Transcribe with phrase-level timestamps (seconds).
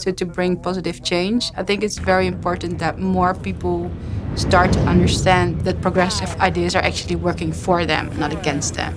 [0.00, 1.52] to, to bring positive change.
[1.56, 3.90] I think it's very important that more people
[4.34, 8.94] start to understand that progressive ideas are actually working for them, not against them.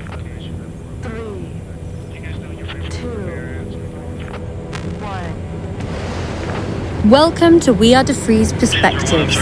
[7.09, 9.35] Welcome to We Are Duffree Perspectives.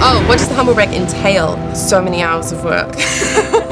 [0.00, 1.74] Oh, what does the humble break entail?
[1.74, 2.94] So many hours of work.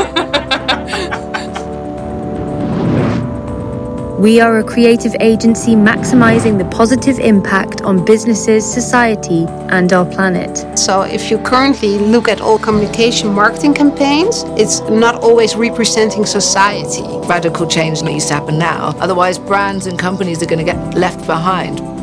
[4.18, 10.78] We are a creative agency maximizing the positive impact on businesses, society, and our planet.
[10.78, 17.02] So, if you currently look at all communication marketing campaigns, it's not always representing society.
[17.28, 21.26] Radical change needs to happen now, otherwise, brands and companies are going to get left
[21.26, 21.95] behind.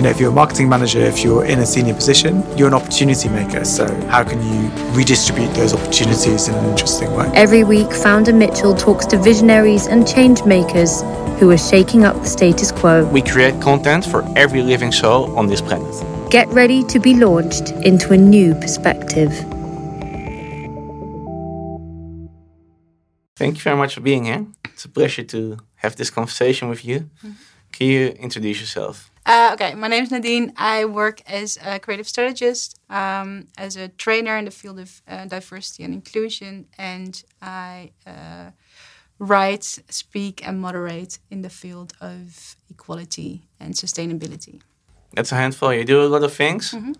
[0.00, 2.72] You know, if you're a marketing manager, if you're in a senior position, you're an
[2.72, 3.66] opportunity maker.
[3.66, 7.30] So, how can you redistribute those opportunities in an interesting way?
[7.34, 11.02] Every week, founder Mitchell talks to visionaries and change makers
[11.38, 13.04] who are shaking up the status quo.
[13.12, 15.94] We create content for every living soul on this planet.
[16.30, 19.32] Get ready to be launched into a new perspective.
[23.36, 24.46] Thank you very much for being here.
[24.64, 27.00] It's a pleasure to have this conversation with you.
[27.00, 27.32] Mm-hmm.
[27.72, 29.09] Can you introduce yourself?
[29.30, 30.52] Uh, okay, my name is Nadine.
[30.56, 35.24] I work as a creative strategist, um, as a trainer in the field of uh,
[35.26, 38.50] diversity and inclusion, and I uh,
[39.20, 44.62] write, speak, and moderate in the field of equality and sustainability.
[45.14, 45.72] That's a handful.
[45.74, 46.72] You do a lot of things.
[46.72, 46.94] Mm -hmm.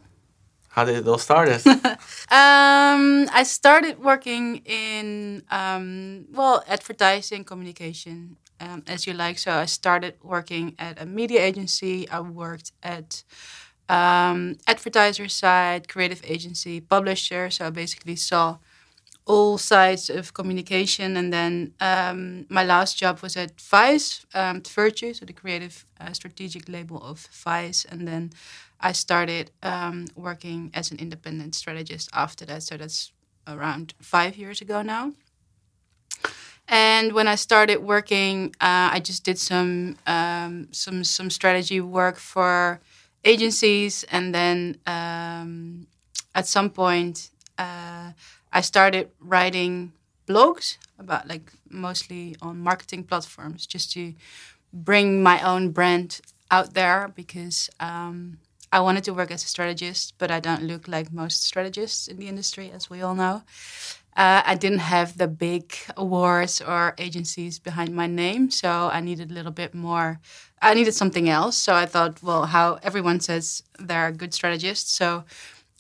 [0.69, 1.49] How did it all start?
[2.41, 5.07] um, I started working in
[5.51, 9.39] um, well advertising, communication, um, as you like.
[9.39, 12.09] So I started working at a media agency.
[12.09, 13.25] I worked at
[13.89, 17.51] um, advertiser side, creative agency, publisher.
[17.51, 18.59] So I basically saw
[19.27, 21.17] all sides of communication.
[21.17, 26.13] And then um, my last job was at Vice, um, Virtue, so the creative uh,
[26.13, 27.85] strategic label of Vice.
[27.85, 28.31] And then
[28.81, 32.63] I started um, working as an independent strategist after that.
[32.63, 33.13] So that's
[33.47, 35.13] around five years ago now.
[36.71, 42.17] And when I started working, uh, I just did some um, some some strategy work
[42.19, 42.81] for
[43.25, 45.89] agencies, and then um,
[46.35, 48.13] at some point, uh,
[48.53, 49.93] I started writing
[50.29, 54.15] blogs about like mostly on marketing platforms, just to
[54.73, 56.21] bring my own brand
[56.53, 58.39] out there because um,
[58.73, 62.19] I wanted to work as a strategist, but I don't look like most strategists in
[62.19, 63.43] the industry, as we all know.
[64.21, 65.65] Uh, I didn't have the big
[65.97, 70.21] awards or agencies behind my name, so I needed a little bit more.
[70.61, 71.57] I needed something else.
[71.57, 75.25] So I thought, well, how everyone says they're good strategists, so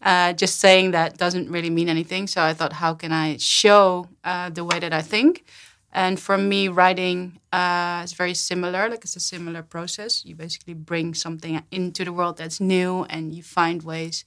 [0.00, 2.26] uh, just saying that doesn't really mean anything.
[2.26, 5.44] So I thought, how can I show uh, the way that I think?
[5.92, 8.88] And for me, writing uh, is very similar.
[8.88, 10.24] Like it's a similar process.
[10.24, 14.24] You basically bring something into the world that's new, and you find ways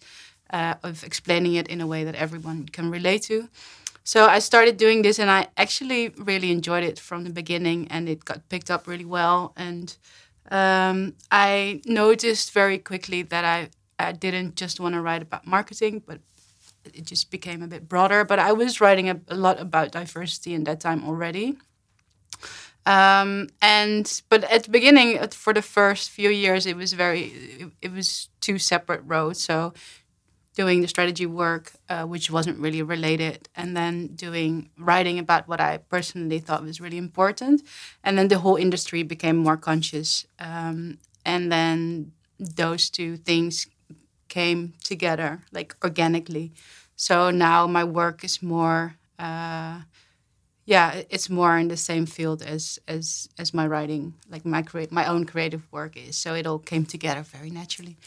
[0.51, 3.49] uh, of explaining it in a way that everyone can relate to.
[4.03, 8.09] So I started doing this, and I actually really enjoyed it from the beginning, and
[8.09, 9.53] it got picked up really well.
[9.55, 9.95] And
[10.51, 16.03] um, I noticed very quickly that I, I didn't just want to write about marketing,
[16.05, 16.19] but
[16.93, 18.25] it just became a bit broader.
[18.25, 21.57] But I was writing a, a lot about diversity in that time already.
[22.85, 27.21] Um, and but at the beginning, for the first few years, it was very,
[27.59, 29.41] it, it was two separate roads.
[29.41, 29.73] So
[30.55, 35.59] doing the strategy work, uh, which wasn't really related, and then doing writing about what
[35.59, 37.63] I personally thought was really important,
[38.03, 43.67] and then the whole industry became more conscious, um, and then those two things
[44.27, 46.51] came together like organically.
[46.95, 49.81] So now my work is more, uh,
[50.65, 54.91] yeah, it's more in the same field as as as my writing, like my create
[54.91, 56.17] my own creative work is.
[56.17, 57.97] So it all came together very naturally,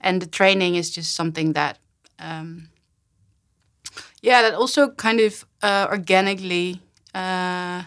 [0.00, 1.78] and the training is just something that
[2.18, 2.68] um,
[4.20, 6.80] yeah, that also kind of uh, organically.
[7.14, 7.82] Uh,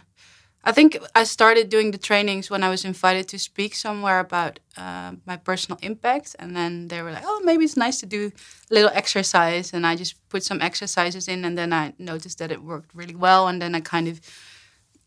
[0.67, 4.59] I think I started doing the trainings when I was invited to speak somewhere about
[4.77, 8.31] uh, my personal impact, and then they were like, "Oh, maybe it's nice to do
[8.71, 12.51] a little exercise," and I just put some exercises in, and then I noticed that
[12.51, 14.19] it worked really well, and then I kind of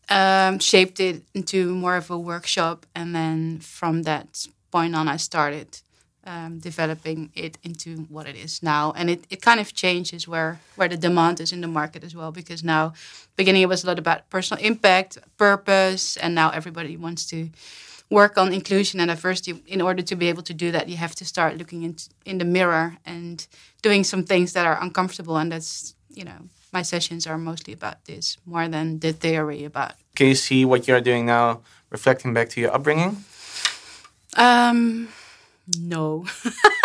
[0.09, 5.17] um, shaped it into more of a workshop, and then from that point on, I
[5.17, 5.81] started
[6.29, 8.93] um, developing it into what it is now.
[8.95, 12.13] And it, it kind of changes where, where the demand is in the market as
[12.15, 12.93] well, because now,
[13.35, 17.49] beginning it was a lot about personal impact, purpose, and now everybody wants to
[18.09, 19.63] work on inclusion and diversity.
[19.67, 21.95] In order to be able to do that, you have to start looking in,
[22.25, 23.47] in the mirror and
[23.81, 25.37] doing some things that are uncomfortable.
[25.37, 29.93] And that's, you know, my sessions are mostly about this more than the theory about.
[30.15, 33.23] Can you see what you're doing now reflecting back to your upbringing?
[34.37, 35.07] Um,
[35.77, 36.25] no,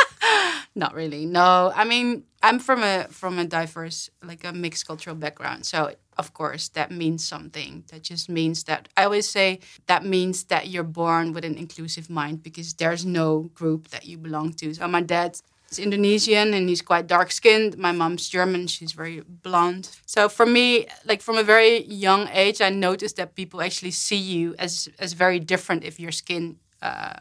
[0.74, 1.26] not really.
[1.26, 5.94] No, I mean, I'm from a from a diverse, like a mixed cultural background, so
[6.16, 7.84] of course that means something.
[7.90, 12.10] That just means that I always say that means that you're born with an inclusive
[12.10, 14.74] mind because there's no group that you belong to.
[14.74, 15.40] So my dad
[15.70, 17.76] is Indonesian and he's quite dark skinned.
[17.78, 19.90] My mom's German, she's very blonde.
[20.06, 24.16] So for me, like from a very young age, I noticed that people actually see
[24.16, 26.58] you as as very different if your skin.
[26.82, 27.14] Uh,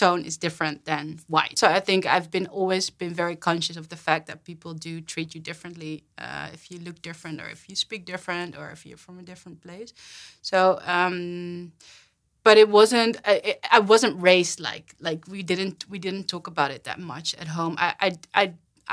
[0.00, 1.04] tone is different than
[1.34, 1.56] white.
[1.58, 4.92] So I think I've been always been very conscious of the fact that people do
[5.12, 5.94] treat you differently
[6.24, 9.22] uh, if you look different or if you speak different or if you're from a
[9.22, 9.92] different place.
[10.42, 10.58] So,
[10.96, 11.72] um,
[12.46, 13.14] but it wasn't.
[13.32, 17.28] I, I wasn't raised like like we didn't we didn't talk about it that much
[17.42, 17.74] at home.
[17.86, 18.08] I I
[18.40, 18.44] I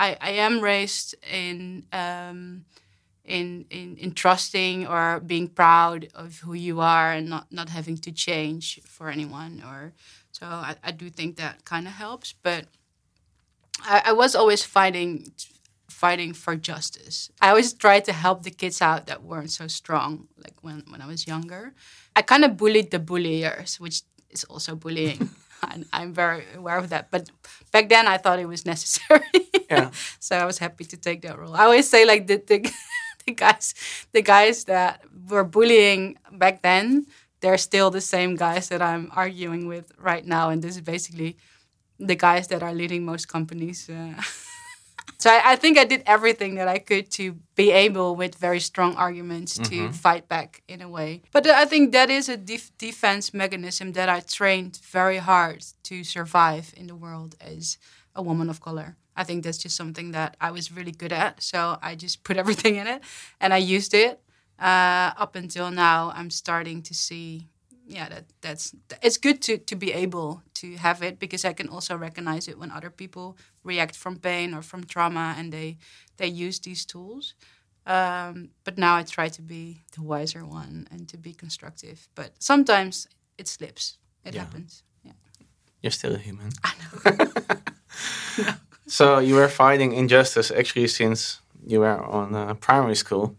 [0.06, 1.84] I, I am raised in.
[2.04, 2.66] Um,
[3.28, 7.98] in, in, in trusting or being proud of who you are and not, not having
[7.98, 9.92] to change for anyone or
[10.38, 12.34] so I, I do think that kind of helps.
[12.34, 12.66] But
[13.82, 15.32] I, I was always fighting
[15.90, 17.32] fighting for justice.
[17.42, 21.02] I always tried to help the kids out that weren't so strong, like when, when
[21.02, 21.74] I was younger.
[22.16, 25.30] I kind of bullied the bulliers, which is also bullying.
[25.72, 27.10] and I'm very aware of that.
[27.10, 27.32] But
[27.72, 29.50] back then, I thought it was necessary.
[29.72, 29.90] Yeah.
[30.20, 31.56] so I was happy to take that role.
[31.56, 32.72] I always say, like the, the
[33.26, 33.74] the guys,
[34.12, 37.08] the guys that were bullying back then,
[37.40, 41.38] they're still the same guys that I'm arguing with right now, and this is basically
[42.00, 43.90] the guys that are leading most companies.
[43.90, 44.14] Uh,
[45.18, 48.60] so I, I, think I did everything that I could to be able, with very
[48.60, 49.88] strong arguments, mm-hmm.
[49.88, 51.22] to fight back in a way.
[51.32, 56.04] But I think that is a def- defense mechanism that I trained very hard to
[56.04, 57.78] survive in the world as
[58.16, 58.98] a woman of color.
[59.16, 61.42] I think that's just something that I was really good at.
[61.42, 63.02] So I just put everything in it
[63.42, 64.22] and I used it
[64.60, 67.48] uh, up until now, I'm starting to see,
[67.86, 71.70] yeah, that that's it's good to to be able to have it because I can
[71.70, 75.78] also recognize it when other people react from pain or from trauma and they
[76.18, 77.36] they use these tools.
[77.86, 82.10] Um, but now I try to be the wiser one and to be constructive.
[82.16, 83.08] But sometimes
[83.38, 83.98] it slips.
[84.26, 84.42] It yeah.
[84.42, 84.84] happens.
[85.04, 85.14] Yeah.
[85.82, 86.50] You're still a human.
[86.64, 87.26] I know.
[88.44, 88.54] no.
[88.88, 93.36] So you were fighting injustice actually since you were on uh, primary school.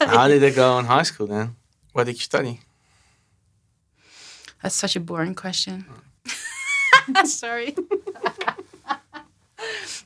[0.00, 1.56] How did it go in high school then?
[1.92, 2.60] What did you study?
[4.62, 5.84] That's such a boring question.
[7.24, 7.76] Sorry.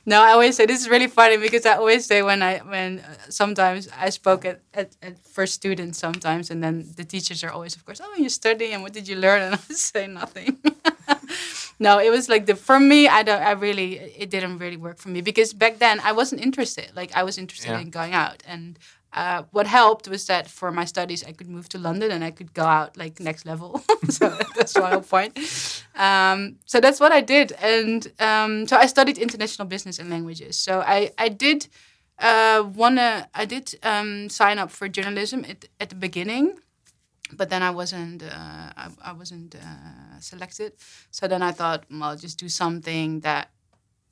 [0.05, 2.99] no, I always say this is really funny because I always say when I when
[2.99, 7.51] uh, sometimes I spoke at, at, at first students sometimes and then the teachers are
[7.51, 10.07] always of course oh you study and what did you learn and I would say
[10.07, 10.57] nothing.
[11.79, 14.97] no, it was like the for me I don't I really it didn't really work
[14.97, 17.79] for me because back then I wasn't interested like I was interested yeah.
[17.79, 18.77] in going out and
[19.13, 22.31] uh, what helped was that for my studies I could move to London and I
[22.31, 23.81] could go out like next level.
[24.09, 25.37] so that's my whole point.
[25.95, 30.57] Um, so that's what I did, and um, so I studied international business and languages.
[30.57, 31.67] So I I did
[32.19, 36.59] uh, wanna I did um, sign up for journalism at, at the beginning,
[37.33, 38.27] but then I wasn't uh,
[38.77, 40.73] I, I, wasn't uh, selected.
[41.09, 43.49] So then I thought, well, I'll just do something that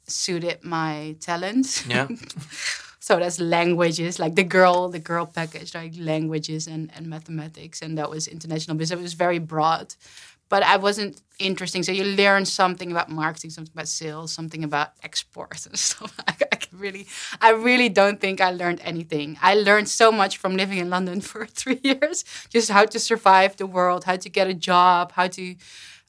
[0.07, 1.85] suited my talents.
[1.85, 2.07] Yeah.
[3.07, 7.97] so that's languages like the girl the girl package like languages and, and mathematics and
[7.97, 8.99] that was international business.
[8.99, 9.95] It was very broad
[10.49, 11.83] but i wasn't interesting.
[11.83, 16.13] So you learn something about marketing something about sales something about exports and stuff.
[16.27, 17.07] I, I really
[17.39, 19.37] i really don't think i learned anything.
[19.41, 23.55] I learned so much from living in london for three years just how to survive
[23.55, 25.55] the world how to get a job how to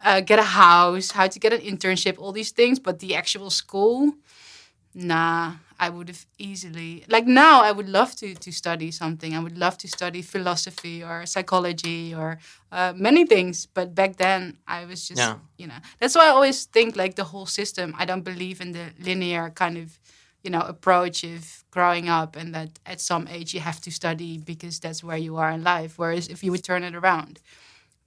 [0.09, 2.81] uh, get a house how to get an internship all these things.
[2.81, 4.15] But the actual school
[4.95, 9.35] nah I would have easily like now I would love to to study something.
[9.35, 12.39] I would love to study philosophy or psychology or
[12.73, 13.67] uh, many things.
[13.67, 15.37] But back then I was just yeah.
[15.57, 17.95] you know that's why I always think like the whole system.
[17.97, 19.99] I don't believe in the linear kind of
[20.43, 24.39] you know approach of growing up and that at some age you have to study
[24.39, 25.93] because that's where you are in life.
[25.99, 27.41] Whereas if you would turn it around.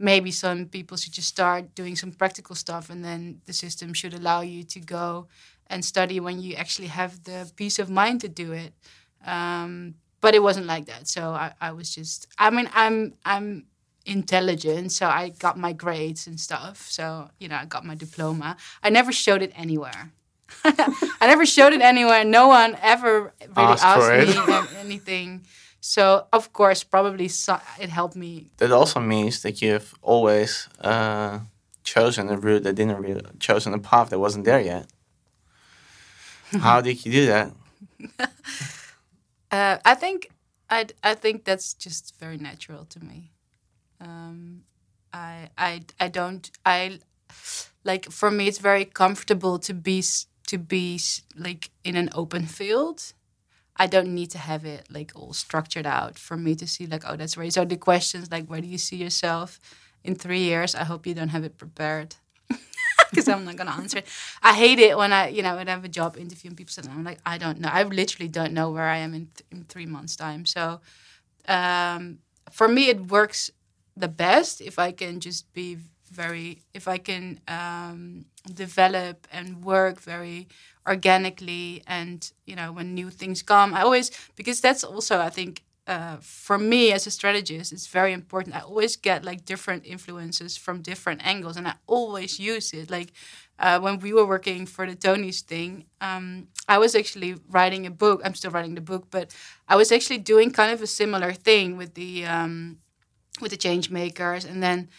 [0.04, 4.16] Maybe some people should just start doing some practical stuff, and then the system should
[4.16, 5.28] allow you to go
[5.72, 8.74] and study when you actually have the peace of mind to do it.
[9.26, 11.08] Um, but it wasn't like that.
[11.08, 13.66] So I, I was just I mean I'm I'm
[14.06, 16.90] intelligent, so I got my grades and stuff.
[16.90, 18.58] So, you know, I got my diploma.
[18.84, 20.12] I never showed it anywhere.
[20.64, 22.24] I never showed it anywhere.
[22.26, 25.46] No one ever really asked, asked me anything.
[25.80, 28.48] So, of course, probably so it helped me.
[28.58, 31.40] That also means that you've always uh,
[31.84, 34.88] chosen a route that didn't really chosen a path that wasn't there yet.
[36.60, 37.52] How did you do that?
[39.52, 40.30] uh, I think
[40.70, 43.32] I I think that's just very natural to me.
[44.00, 44.64] Um,
[45.14, 47.00] I I I don't I
[47.84, 50.04] like for me, it's very comfortable to be
[50.48, 51.00] to be
[51.36, 53.14] like in an open field.
[53.78, 57.04] I don't need to have it like all structured out for me to see like
[57.08, 57.54] oh that's right.
[57.54, 59.60] So the questions like where do you see yourself
[60.04, 60.76] in three years?
[60.76, 62.16] I hope you don't have it prepared
[63.12, 64.08] because I'm not gonna answer it.
[64.42, 66.72] I hate it when I you know when I have a job interview and people
[66.74, 67.70] say I'm like I don't know.
[67.72, 70.46] I literally don't know where I am in th- in three months time.
[70.46, 70.82] So
[71.48, 72.20] um,
[72.52, 73.52] for me it works
[73.96, 75.78] the best if I can just be
[76.12, 80.48] very if I can um, develop and work very
[80.88, 85.64] organically and you know when new things come I always because that's also I think
[85.88, 88.56] uh, for me as a strategist it's very important.
[88.56, 92.90] I always get like different influences from different angles and I always use it.
[92.92, 93.14] Like
[93.60, 97.92] uh, when we were working for the Tony's thing um, I was actually writing a
[97.92, 98.22] book.
[98.24, 99.36] I'm still writing the book but
[99.68, 102.78] I was actually doing kind of a similar thing with the um,
[103.42, 104.46] with the change makers.
[104.46, 104.90] And then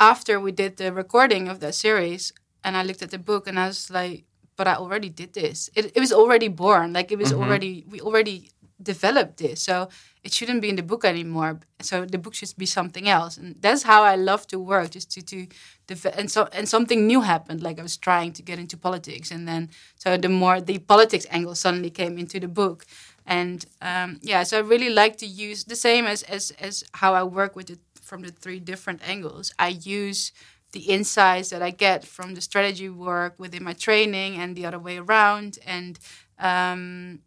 [0.00, 2.32] after we did the recording of that series
[2.64, 4.24] and i looked at the book and i was like
[4.56, 5.68] but i already did this.
[5.74, 6.92] It, it was already born.
[6.92, 8.50] Like it was already we already
[8.82, 9.88] developed this so
[10.22, 11.60] it shouldn't be in the book anymore.
[11.80, 13.36] So the book should be something else.
[13.36, 15.46] And that's how i love to work just to to
[15.86, 17.62] deve- and so and something new happened.
[17.62, 19.30] Like i was trying to get into politics.
[19.30, 22.84] And then so the more the politics angle suddenly came into the book.
[23.26, 27.14] And um, yeah so i really like to use the same as as as how
[27.14, 29.52] i work with it from the three different angles.
[29.58, 30.32] I use
[30.72, 34.78] the insights that i get from the strategy work within my training and the other
[34.78, 35.58] way around.
[35.66, 35.98] And
[36.38, 37.20] um,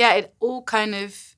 [0.00, 1.36] yeah it all kind of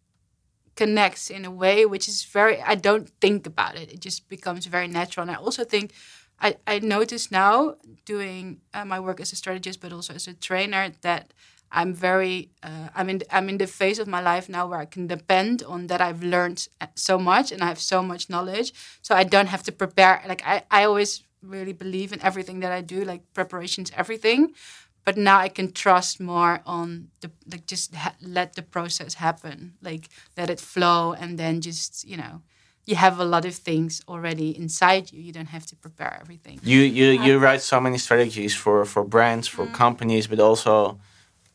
[0.77, 3.93] connects in a way which is very i don't think about it.
[3.93, 5.23] It just becomes very natural.
[5.23, 5.93] And i also think
[6.41, 10.35] i, I notice now doing uh, my work as a strategist but also as a
[10.35, 11.33] trainer that
[11.73, 14.85] i'm very uh, i'm in i'm in the phase of my life now where i
[14.85, 18.73] can depend on that i've learned uh, so much and i have so much knowledge.
[19.03, 22.73] So i don't have to prepare like i, I always really believe in everything that
[22.73, 24.53] i do like preparations everything
[25.07, 29.75] but now I can trust more on the like just ha- let the process happen,
[29.81, 32.43] like let it flow, and then just you know,
[32.87, 35.23] you have a lot of things already inside you.
[35.23, 36.59] You don't have to prepare everything.
[36.63, 39.73] You you you write so many strategies for for brands, for mm.
[39.73, 40.99] companies, but also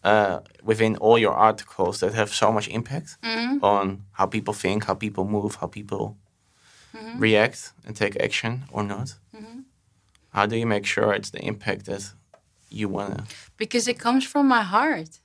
[0.04, 3.64] uh, within all your articles that have so much impact mm-hmm.
[3.64, 6.16] on how people think, how people move, how people
[6.96, 7.20] mm-hmm.
[7.20, 9.16] react and take action or not.
[9.36, 9.60] Mm-hmm.
[10.30, 12.14] How do you make sure it's the impact that
[12.72, 13.26] you wanna?
[13.58, 15.20] because it comes from my heart.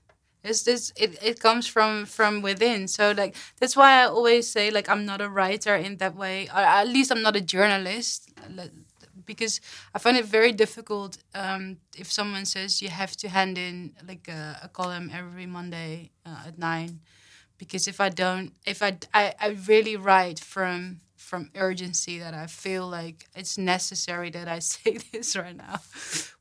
[0.45, 2.89] It's this it, it comes from from within.
[2.89, 6.49] So like that's why i always say like i'm not a writer in that way.
[6.49, 8.31] Or at least i'm not a journalist.
[9.25, 9.61] Because
[9.95, 14.29] i find it very difficult um, if someone says you have to hand in like
[14.29, 17.01] a, a column every monday uh, at nine.
[17.59, 22.47] Because if i don't if I, I i really write from from urgency that i
[22.49, 25.81] feel like it's necessary that i say this right now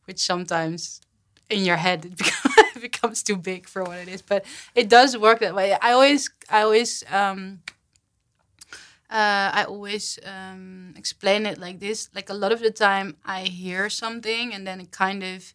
[0.06, 1.02] which sometimes
[1.50, 5.40] in your head it becomes, too big for what it is but it does work
[5.40, 7.60] that way i always i always um
[9.10, 12.10] uh, I always um, explain it like this.
[12.16, 15.54] Like a lot of the time, I hear something and then it kind of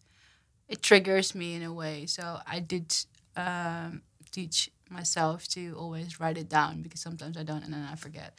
[0.69, 2.07] it triggers me in a way.
[2.07, 2.95] So I did
[3.37, 7.97] um, teach myself to always write it down because sometimes I don't and then I
[7.97, 8.35] forget.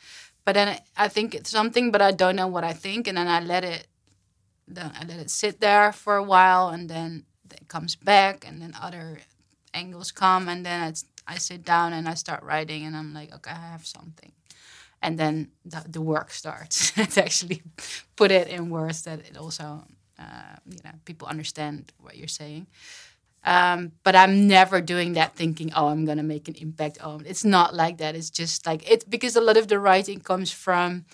[0.45, 3.27] But then I think it's something, but I don't know what I think, and then
[3.27, 3.87] I let it
[4.75, 8.61] then I let it sit there for a while, and then it comes back, and
[8.61, 9.19] then other
[9.73, 13.33] angles come, and then it's, I sit down and I start writing, and I'm like,
[13.35, 14.31] okay, I have something,
[15.01, 17.61] and then the, the work starts to actually
[18.15, 19.83] put it in words that it also,
[20.19, 22.67] uh, you know, people understand what you're saying.
[23.43, 26.99] Um, but I'm never doing that thinking, oh, I'm gonna make an impact.
[27.03, 28.15] Oh, it's not like that.
[28.15, 31.05] It's just like it because a lot of the writing comes from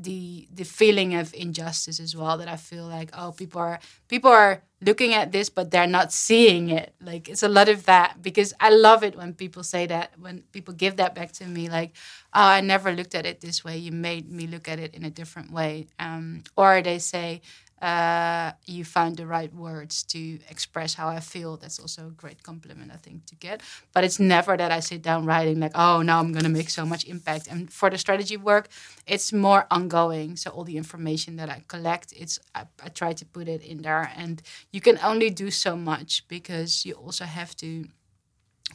[0.00, 4.30] the the feeling of injustice as well that I feel like oh people are people
[4.30, 6.94] are looking at this but they're not seeing it.
[7.00, 10.44] Like it's a lot of that because I love it when people say that when
[10.52, 11.90] people give that back to me like
[12.32, 13.76] oh I never looked at it this way.
[13.76, 15.88] You made me look at it in a different way.
[15.98, 17.42] Um, or they say
[17.82, 21.56] uh, you found the right words to express how I feel.
[21.56, 23.62] That's also a great compliment, I think, to get.
[23.92, 26.70] But it's never that I sit down writing like, oh, now I'm going to make
[26.70, 27.46] so much impact.
[27.46, 28.68] And for the strategy work,
[29.06, 30.36] it's more ongoing.
[30.36, 33.82] So all the information that I collect, it's I, I try to put it in
[33.82, 34.10] there.
[34.16, 34.42] And
[34.72, 37.86] you can only do so much because you also have to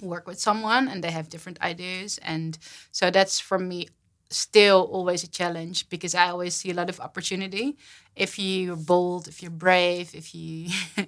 [0.02, 2.20] work with someone and they have different ideas.
[2.24, 2.58] And
[2.92, 3.90] so that's for me
[4.34, 7.78] still always a challenge because I always see a lot of opportunity.
[8.16, 10.70] If you're bold, if you're brave, if you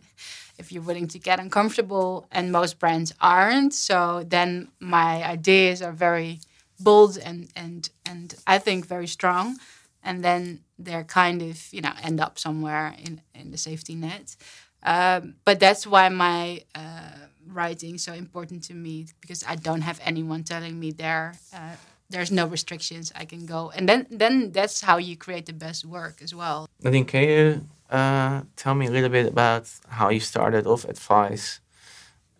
[0.58, 5.92] if you're willing to get uncomfortable, and most brands aren't, so then my ideas are
[5.92, 6.40] very
[6.80, 9.58] bold and and and I think very strong.
[10.04, 14.36] And then they're kind of you know end up somewhere in in the safety net.
[14.84, 20.00] Um, but that's why my uh, writing so important to me because I don't have
[20.04, 21.34] anyone telling me there.
[21.54, 21.76] Uh,
[22.10, 23.12] there's no restrictions.
[23.16, 26.68] I can go, and then then that's how you create the best work as well.
[26.84, 30.98] Nadine, can you uh, tell me a little bit about how you started off at
[30.98, 31.60] Vice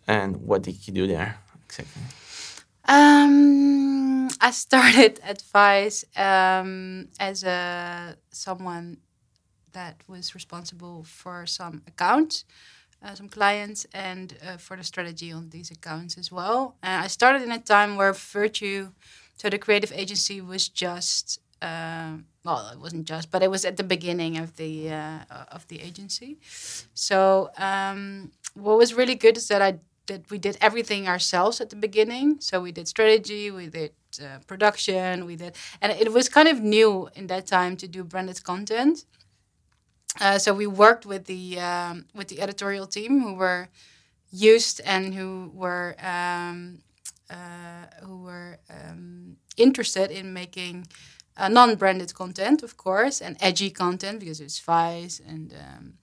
[0.06, 2.02] and what did you do there exactly?
[2.88, 8.98] Um, I started at Vice um, as a someone
[9.72, 12.44] that was responsible for some accounts,
[13.02, 16.76] uh, some clients, and uh, for the strategy on these accounts as well.
[16.82, 18.92] And I started in a time where Virtue,
[19.36, 21.40] so the creative agency, was just.
[21.62, 25.66] Uh, well, it wasn't just, but it was at the beginning of the uh, of
[25.68, 26.38] the agency.
[26.94, 31.70] So um, what was really good is that I that we did everything ourselves at
[31.70, 32.36] the beginning.
[32.40, 36.60] So we did strategy, we did uh, production, we did, and it was kind of
[36.60, 39.04] new in that time to do branded content.
[40.20, 43.68] Uh, so we worked with the um, with the editorial team who were
[44.30, 46.78] used and who were um,
[48.02, 50.86] who were um, interested in making
[51.36, 55.94] uh, non-branded content, of course, and edgy content because it's Vice and um,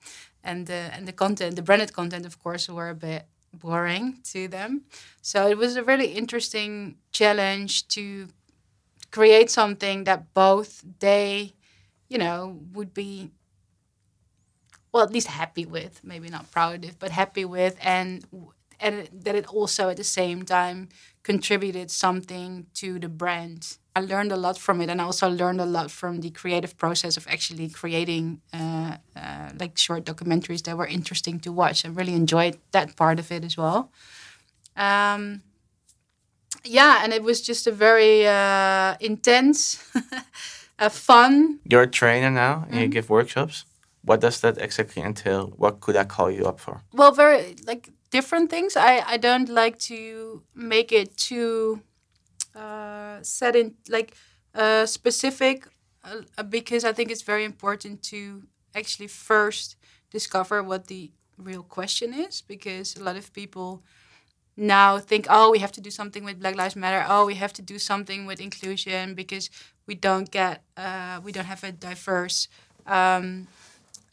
[0.43, 4.47] and the and the content, the branded content, of course, were a bit boring to
[4.47, 4.83] them.
[5.21, 8.27] So it was a really interesting challenge to
[9.11, 11.53] create something that both they,
[12.09, 13.31] you know, would be
[14.91, 18.25] well at least happy with, maybe not proud of, but happy with and
[18.79, 20.89] and that it also at the same time
[21.23, 23.77] contributed something to the brand.
[23.95, 26.75] I learned a lot from it, and I also learned a lot from the creative
[26.77, 31.85] process of actually creating uh, uh, like short documentaries that were interesting to watch.
[31.85, 33.91] I really enjoyed that part of it as well.
[34.75, 35.41] Um,
[36.63, 39.79] yeah, and it was just a very uh, intense,
[40.79, 41.59] uh, fun.
[41.69, 42.81] You're a trainer now, and Mm-hmm.
[42.81, 43.65] you give workshops.
[44.05, 45.53] What does that exactly entail?
[45.57, 46.81] What could I call you up for?
[46.93, 48.71] well very like different things.
[48.77, 49.97] I i don't like to
[50.73, 51.81] make it too
[52.55, 54.09] uh set in like
[54.55, 55.67] uh specific
[56.05, 58.43] uh, because i think it's very important to
[58.75, 59.75] actually first
[60.11, 63.81] discover what the real question is because a lot of people
[64.55, 67.03] now think oh we have to do something with black lives matter.
[67.07, 69.49] Oh we have to do something with inclusion because
[69.87, 72.47] we don't get uh, we don't have a diverse
[72.85, 73.47] um,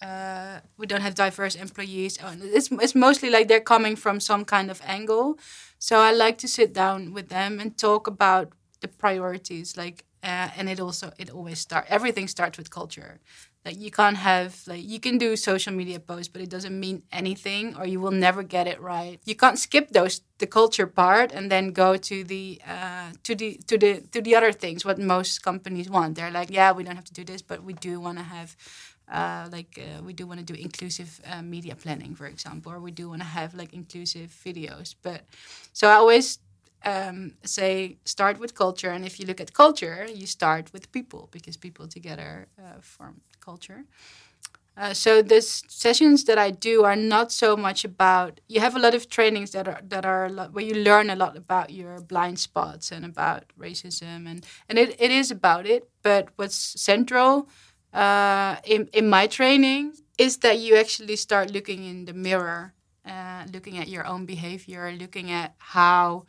[0.02, 2.18] uh, we don't have diverse employees.
[2.22, 5.38] Oh, It's, it's mostly like they're coming from some kind of angle.
[5.78, 9.76] So I like to sit down with them and talk about the priorities.
[9.76, 13.20] Like, uh, and it also it always start everything starts with culture.
[13.64, 17.02] Like you can't have like you can do social media posts, but it doesn't mean
[17.12, 19.20] anything, or you will never get it right.
[19.26, 23.60] You can't skip those the culture part and then go to the uh, to the
[23.66, 24.84] to the to the other things.
[24.84, 27.74] What most companies want, they're like, yeah, we don't have to do this, but we
[27.74, 28.56] do want to have
[29.10, 32.80] uh, like uh, we do want to do inclusive uh, media planning, for example, or
[32.80, 34.94] we do want to have like inclusive videos.
[35.02, 35.22] But
[35.72, 36.38] so I always
[36.84, 41.28] um, say start with culture, and if you look at culture, you start with people
[41.32, 43.84] because people together uh, form culture.
[44.76, 48.40] Uh, so the sessions that I do are not so much about.
[48.48, 51.16] You have a lot of trainings that are that are lot, where you learn a
[51.16, 55.90] lot about your blind spots and about racism, and and it, it is about it.
[56.02, 57.48] But what's central
[57.92, 62.74] uh, in in my training is that you actually start looking in the mirror,
[63.06, 66.26] uh, looking at your own behavior, looking at how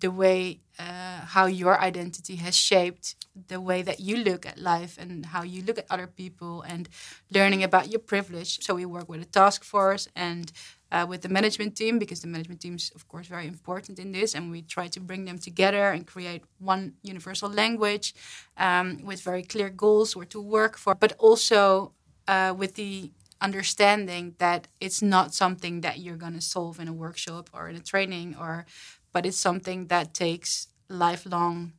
[0.00, 3.14] the way uh, how your identity has shaped
[3.48, 6.88] the way that you look at life and how you look at other people and
[7.30, 8.62] learning about your privilege.
[8.62, 10.50] So we work with a task force and
[10.92, 14.12] uh, with the management team because the management team is of course very important in
[14.12, 18.14] this and we try to bring them together and create one universal language
[18.56, 21.92] um, with very clear goals where to work for but also
[22.28, 26.92] uh, with the understanding that it's not something that you're going to solve in a
[26.92, 28.64] workshop or in a training or
[29.12, 31.72] but it's something that takes lifelong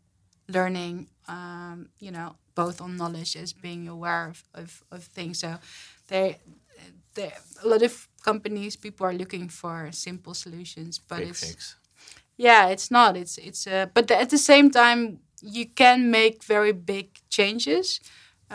[0.48, 5.38] learning um, you know both on knowledge as being aware of, of, of things.
[5.40, 5.60] So
[6.08, 6.38] there
[7.20, 7.94] there a lot of
[8.30, 11.76] companies people are looking for simple solutions but it's fix.
[12.38, 15.20] yeah it's not it's it's uh, but at the same time
[15.58, 18.00] you can make very big changes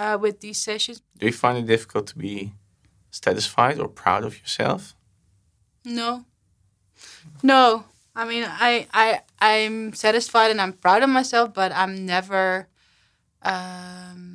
[0.00, 2.52] uh, with these sessions Do you find it difficult to be
[3.12, 4.96] satisfied or proud of yourself?
[5.84, 6.24] No.
[7.42, 7.84] No.
[8.14, 12.68] I mean, I I I'm satisfied and I'm proud of myself, but I'm never.
[13.42, 14.31] Um,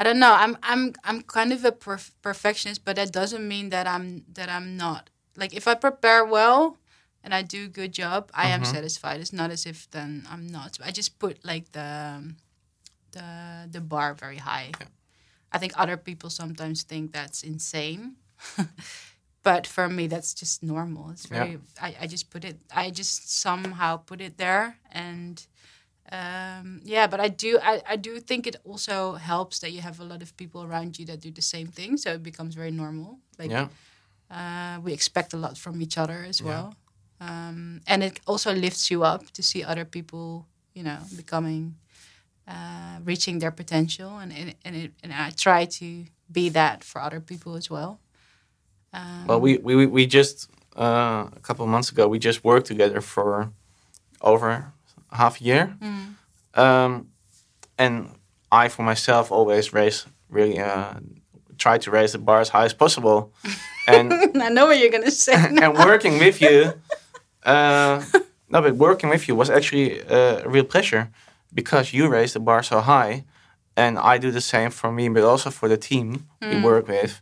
[0.00, 0.32] I don't know.
[0.32, 4.48] I'm I'm I'm kind of a perf- perfectionist, but that doesn't mean that I'm that
[4.48, 5.10] I'm not.
[5.36, 6.78] Like if I prepare well
[7.22, 8.72] and I do a good job, I am mm-hmm.
[8.72, 9.20] satisfied.
[9.20, 10.78] It's not as if then I'm not.
[10.82, 12.32] I just put like the
[13.12, 14.70] the the bar very high.
[15.52, 18.16] I think other people sometimes think that's insane.
[19.42, 21.10] but for me that's just normal.
[21.10, 25.46] It's very I, I just put it I just somehow put it there and
[26.12, 30.00] um, yeah, but I do I, I do think it also helps that you have
[30.00, 32.70] a lot of people around you that do the same thing, so it becomes very
[32.70, 33.18] normal.
[33.38, 33.68] Like Yeah.
[34.30, 36.74] uh, we expect a lot from each other as well,
[37.20, 41.76] um, and it also lifts you up to see other people, you know, becoming,
[42.48, 47.00] uh, reaching their potential, and and and, it, and I try to be that for
[47.00, 48.00] other people as well.
[48.92, 52.66] Um, Well, we we we just uh, a couple of months ago we just worked
[52.66, 53.52] together for
[54.20, 54.72] over
[55.12, 56.14] half a year, Mm.
[56.58, 57.06] um,
[57.78, 58.10] and
[58.52, 60.94] I for myself always raise really uh,
[61.58, 63.32] try to raise the bar as high as possible,
[63.86, 65.34] and I know what you're gonna say.
[65.62, 66.72] and working with you,
[67.44, 68.02] uh,
[68.48, 71.08] no, but working with you was actually uh, a real pleasure
[71.54, 73.24] because you raised the bar so high,
[73.76, 77.20] and I do the same for me, but also for the team we work with,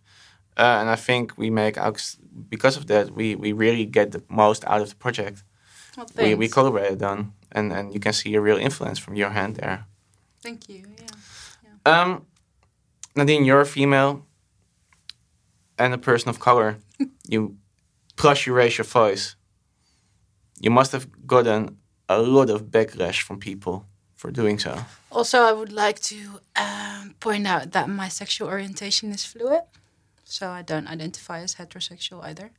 [0.57, 1.77] uh, and I think we make
[2.49, 5.43] because of that we we really get the most out of the project.
[5.99, 9.31] Well, We we collaborated on, and and you can see a real influence from your
[9.31, 9.87] hand there.
[10.43, 10.83] Thank you.
[11.85, 12.03] Yeah.
[12.03, 12.27] Um,
[13.17, 14.25] Nadine, you're a female
[15.79, 16.77] and a person of color.
[17.29, 17.57] you
[18.17, 19.37] plus you raise your voice.
[20.61, 23.85] You must have gotten a lot of backlash from people
[24.15, 24.75] for doing so.
[25.11, 29.63] Also, I would like to um, point out that my sexual orientation is fluid,
[30.25, 32.51] so I don't identify as heterosexual either.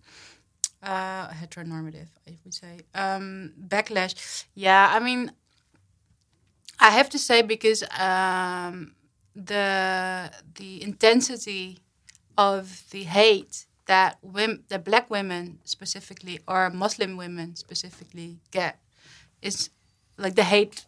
[0.81, 2.79] Uh, heteronormative, I would say.
[2.95, 4.89] Um, backlash, yeah.
[4.95, 5.31] I mean,
[6.79, 8.93] I have to say because um,
[9.35, 11.79] the the intensity
[12.37, 18.79] of the hate that women, the black women specifically, or Muslim women specifically get,
[19.41, 19.71] is
[20.17, 20.85] like the hate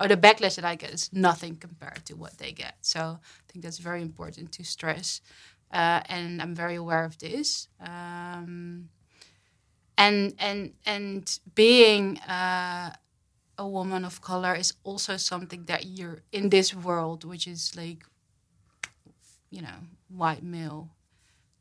[0.00, 2.76] or the backlash that I get is nothing compared to what they get.
[2.80, 5.20] So I think that's very important to stress,
[5.70, 7.68] uh, and I'm very aware of this.
[7.78, 8.88] Um,
[9.96, 12.90] and and and being uh,
[13.58, 18.04] a woman of color is also something that you're in this world, which is like,
[19.50, 19.78] you know,
[20.08, 20.90] white male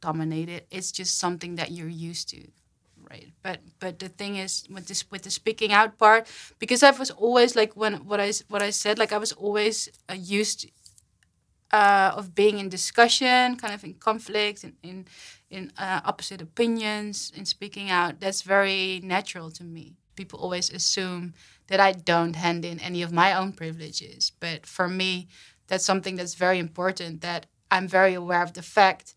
[0.02, 0.64] dominated.
[0.72, 2.44] It's just something that you're used to
[3.12, 6.28] right but but the thing is with this with the speaking out part
[6.60, 9.90] because i was always like when what I what i said like i was always
[10.10, 10.68] uh, used
[11.72, 15.06] uh, of being in discussion kind of in conflict in in,
[15.54, 21.34] in uh, opposite opinions in speaking out that's very natural to me people always assume
[21.68, 25.28] that i don't hand in any of my own privileges but for me
[25.68, 29.16] that's something that's very important that i'm very aware of the fact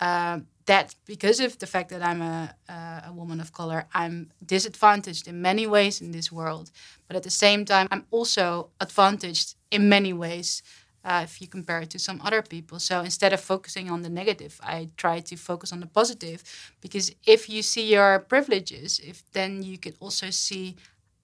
[0.00, 4.30] um, that because of the fact that I'm a, a, a woman of color, I'm
[4.44, 6.70] disadvantaged in many ways in this world.
[7.06, 10.62] But at the same time, I'm also advantaged in many ways
[11.04, 12.78] uh, if you compare it to some other people.
[12.78, 16.42] So instead of focusing on the negative, I try to focus on the positive.
[16.80, 20.76] Because if you see your privileges, if then you can also see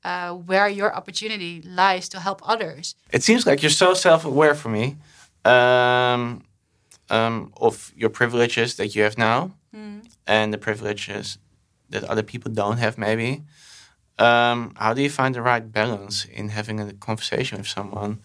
[0.05, 2.95] uh, where your opportunity lies to help others.
[3.12, 4.97] It seems like you're so self-aware for me
[5.45, 6.45] um,
[7.11, 9.53] um, of your privileges that you have now
[10.27, 11.38] and the privileges
[11.91, 13.43] that other people don't have, maybe.
[14.19, 18.21] Um, how do you find the right balance in having a conversation with someone,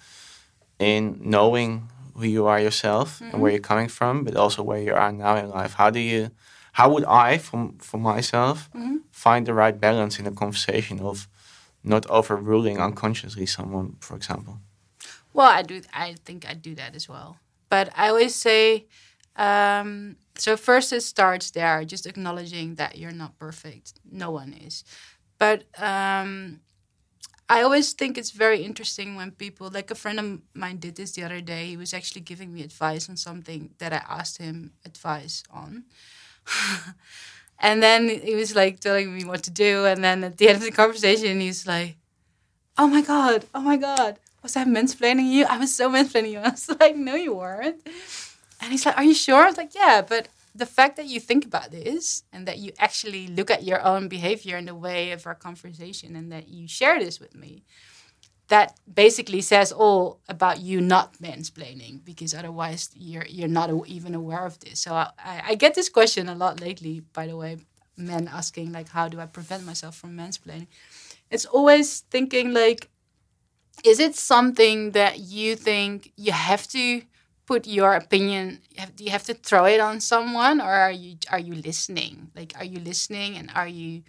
[0.83, 4.93] in knowing who you are yourself and where you're coming from, but also where you
[4.93, 5.73] are now in life?
[5.73, 6.29] How do you,
[6.73, 8.69] how would I, from for myself,
[9.11, 11.27] find the right balance in a conversation of
[11.83, 14.59] not overruling unconsciously someone, for example?
[15.33, 15.81] Well, I do.
[15.93, 17.37] I think I do that as well.
[17.69, 18.85] But I always say,
[19.35, 23.93] um, so first it starts there, just acknowledging that you're not perfect.
[24.11, 24.83] No one is.
[25.39, 26.59] But um,
[27.49, 31.11] I always think it's very interesting when people, like a friend of mine did this
[31.11, 31.67] the other day.
[31.67, 35.83] He was actually giving me advice on something that I asked him advice on.
[37.59, 39.85] and then he was like telling me what to do.
[39.85, 41.97] And then at the end of the conversation, he's like,
[42.77, 45.45] oh my God, oh my God, was I mansplaining you?
[45.45, 46.39] I was so mansplaining you.
[46.43, 47.85] I was like, no, you weren't.
[48.61, 49.43] And he's like, are you sure?
[49.43, 52.71] I was like, yeah, but the fact that you think about this and that you
[52.77, 56.67] actually look at your own behavior in the way of our conversation and that you
[56.67, 57.63] share this with me,
[58.49, 64.45] that basically says all about you not mansplaining because otherwise you're you're not even aware
[64.45, 64.79] of this.
[64.79, 67.57] So I, I, I get this question a lot lately, by the way,
[67.97, 70.67] men asking like, how do I prevent myself from mansplaining?
[71.31, 72.89] It's always thinking like,
[73.83, 77.01] is it something that you think you have to
[77.45, 78.59] put your opinion
[78.95, 82.53] do you have to throw it on someone or are you are you listening like
[82.57, 84.01] are you listening and are you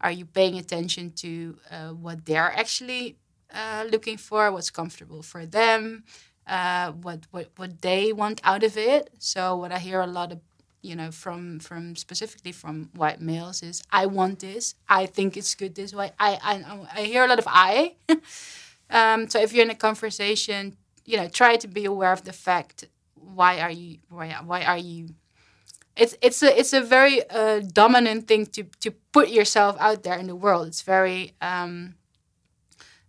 [0.00, 3.16] are you paying attention to uh, what they're actually
[3.54, 6.04] uh, looking for what's comfortable for them
[6.46, 9.10] uh, what what what they want out of it.
[9.18, 10.38] So what I hear a lot of
[10.80, 14.74] you know from from specifically from white males is I want this.
[14.88, 16.12] I think it's good this way.
[16.18, 17.96] I I, I hear a lot of I.
[18.90, 22.32] um, so if you're in a conversation, you know, try to be aware of the
[22.32, 25.08] fact why are you why why are you
[25.96, 30.18] it's it's a it's a very uh, dominant thing to to put yourself out there
[30.18, 30.66] in the world.
[30.66, 31.94] It's very um,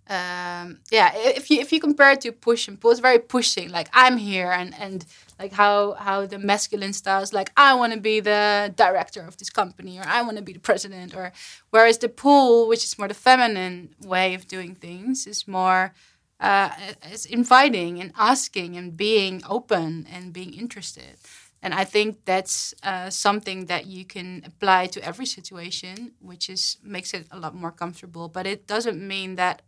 [0.10, 1.12] um, yeah.
[1.15, 3.69] If you if you compare it to push and pull, it's very pushing.
[3.69, 5.05] Like I'm here and and
[5.38, 9.36] like how how the masculine style is like I want to be the director of
[9.38, 11.33] this company or I want to be the president or
[11.71, 15.93] whereas the pull, which is more the feminine way of doing things, is more
[16.39, 16.69] uh,
[17.12, 21.17] is inviting and asking and being open and being interested.
[21.62, 26.78] And I think that's uh, something that you can apply to every situation, which is
[26.84, 28.30] makes it a lot more comfortable.
[28.30, 29.63] But it doesn't mean that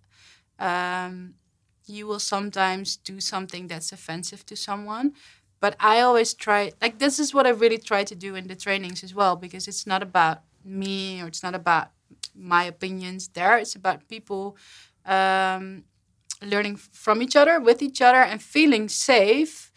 [0.60, 1.36] um,
[1.86, 5.14] you will sometimes do something that's offensive to someone.
[5.60, 8.56] But I always try, like this is what I really try to do in the
[8.56, 11.90] trainings as well, because it's not about me or it's not about
[12.36, 13.30] my opinions.
[13.30, 14.56] There, it's about people
[15.06, 15.84] um,
[16.42, 19.70] learning from each other, with each other, and feeling safe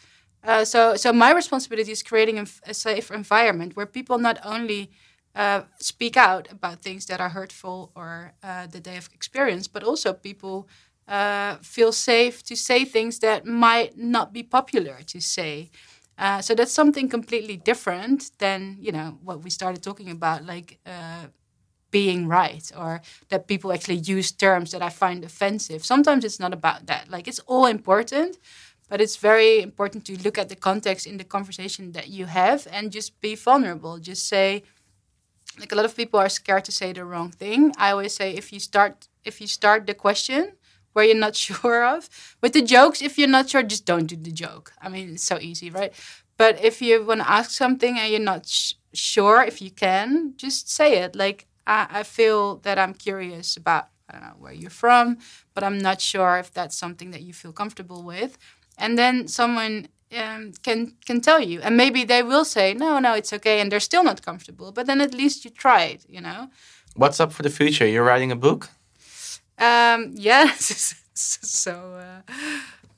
[0.45, 4.91] uh, so, so my responsibility is creating a, safe environment where people not only
[5.35, 9.85] uh, speak out about things that are hurtful or uh, that they have experienced, but
[9.85, 10.69] also people
[11.07, 15.71] uh, feel safe to say things that might not be popular to say.
[16.19, 20.79] Uh, so that's something completely different than you know what we started talking about, like
[20.87, 21.27] uh,
[21.93, 25.85] being right, or that people actually use terms that I find offensive.
[25.85, 27.09] Sometimes it's not about that.
[27.09, 28.39] Like it's all important,
[28.89, 32.67] but it's very important to look at the context in the conversation that you have
[32.73, 33.99] and just be vulnerable.
[33.99, 34.65] Just say,
[35.61, 37.73] like a lot of people are scared to say the wrong thing.
[37.79, 40.53] I always say if you start if you start the question
[40.95, 42.09] where you're not sure of
[42.41, 44.73] with the jokes, if you're not sure, just don't do the joke.
[44.81, 45.93] I mean, it's so easy, right?
[46.39, 48.49] But if you want to ask something and you're not
[48.95, 51.15] sure if you can, just say it.
[51.15, 55.19] Like I, I feel that I'm curious about I don't know where you're from,
[55.55, 58.37] but I'm not sure if that's something that you feel comfortable with
[58.79, 63.15] and then someone um, can can tell you, and maybe they will say, "No, no,
[63.15, 64.73] it's okay," and they're still not comfortable.
[64.73, 66.49] But then at least you tried, you know.
[66.95, 67.87] What's up for the future?
[67.87, 68.69] You're writing a book.
[69.59, 70.95] Um, yes.
[71.15, 72.33] so uh,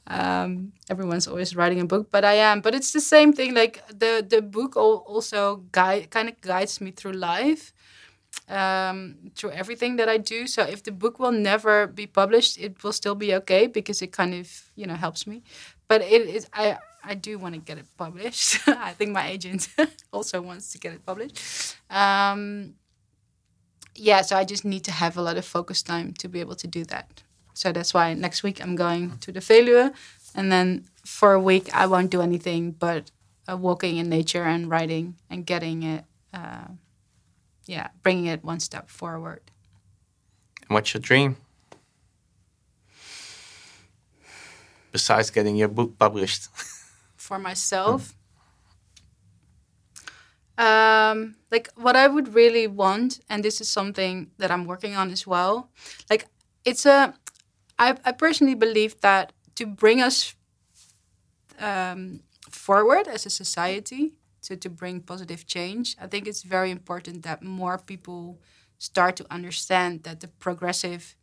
[0.07, 2.61] um, everyone's always writing a book, but I am.
[2.61, 3.55] But it's the same thing.
[3.55, 7.73] Like the the book also guide kind of guides me through life
[8.49, 10.47] um, through everything that I do.
[10.47, 14.13] So if the book will never be published, it will still be okay because it
[14.13, 15.43] kind of you know helps me.
[15.89, 18.59] But it is I I do want to get it published.
[18.69, 19.69] I think my agent
[20.13, 21.77] also wants to get it published.
[21.91, 22.75] Um,
[23.95, 26.57] yeah, so I just need to have a lot of focus time to be able
[26.57, 27.23] to do that.
[27.55, 29.95] So that's why next week I'm going to the Veluwe,
[30.35, 33.11] and then for a week I won't do anything but
[33.49, 36.05] uh, walking in nature and writing and getting it.
[36.33, 36.67] Uh,
[37.67, 39.41] yeah, bringing it one step forward.
[40.63, 41.37] And what's your dream?
[44.93, 46.49] Besides getting your book published.
[47.17, 48.15] For myself,
[50.57, 55.11] um, like what I would really want, and this is something that I'm working on
[55.11, 55.71] as well.
[56.09, 56.27] Like
[56.65, 57.15] it's a,
[57.79, 60.35] I, I personally believe that to bring us
[61.59, 65.97] um, forward as a society, to, to bring positive change.
[66.01, 68.41] I think it's very important that more people
[68.79, 71.17] start to understand that the progressive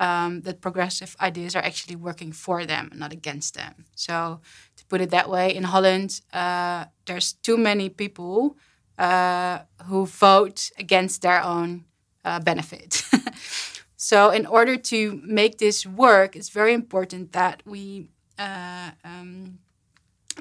[0.00, 3.84] um, that progressive ideas are actually working for them, not against them.
[3.96, 4.40] So
[4.76, 8.56] to put it that way, in Holland, uh, there's too many people
[8.96, 11.84] uh, who vote against their own
[12.24, 13.02] uh, benefit.
[13.96, 19.58] so in order to make this work, it's very important that we uh, um,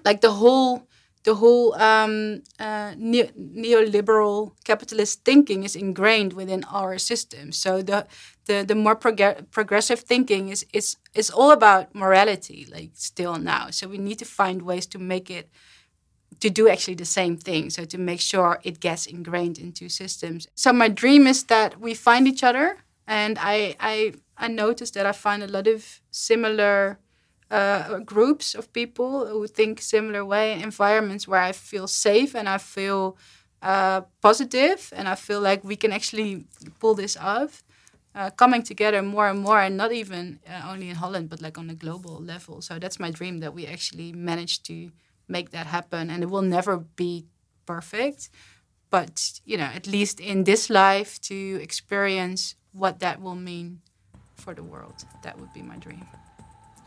[0.05, 0.87] like the whole
[1.27, 7.51] the whole um, uh, ne- neoliberal capitalist thinking is ingrained within our system.
[7.51, 8.07] So the
[8.45, 13.71] the, the more prog- progressive thinking is, is is all about morality, like still now.
[13.71, 15.49] So we need to find ways to make it
[16.39, 17.69] to do actually the same thing.
[17.69, 20.47] So to make sure it gets ingrained into systems.
[20.55, 25.05] So my dream is that we find each other, and I I I noticed that
[25.05, 26.99] I find a lot of similar
[27.49, 32.57] uh, groups of people who think similar way, environments where I feel safe and I
[32.57, 33.17] feel
[33.61, 36.45] uh, positive and I feel like we can actually
[36.79, 37.63] pull this off.
[38.15, 41.55] Uh, coming together more and more, and not even uh, only in Holland, but like
[41.59, 42.61] on a global level.
[42.61, 44.89] So that's my dream that we actually manage to
[45.27, 46.09] make that happen.
[46.09, 47.27] And it will never be
[47.67, 48.31] perfect,
[48.89, 53.81] but you know, at least in this life, to experience what that will mean
[54.35, 55.05] for the world.
[55.21, 56.03] That would be my dream.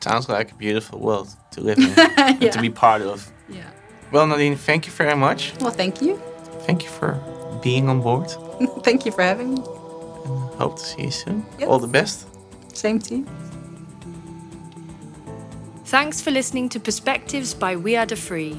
[0.00, 2.50] Sounds like a beautiful world to live in and Yeah.
[2.50, 3.30] to be part of.
[3.48, 3.62] Yeah.
[4.12, 5.52] Well, Nadine, thank you very much.
[5.60, 6.16] Well, thank you.
[6.66, 7.18] Thank you for
[7.62, 8.30] being on board.
[8.82, 9.62] thank you for having me.
[10.24, 11.44] And Hope to see you soon.
[11.58, 11.68] Yes.
[11.68, 12.26] All the best.
[12.74, 13.26] Same to you.
[15.86, 18.56] Thanks for listening to Perspectives by We Are Duffree.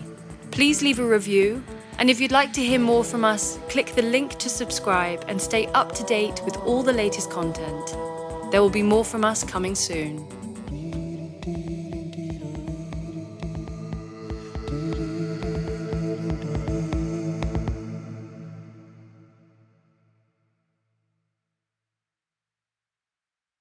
[0.52, 1.64] Please leave a review,
[1.98, 5.42] and if you'd like to hear more from us, click the link to subscribe and
[5.42, 7.96] stay up to date with all the latest content.
[8.52, 10.28] There will be more from us coming soon.